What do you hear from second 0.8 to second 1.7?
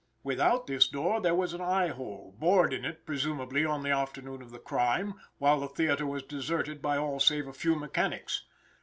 door there was an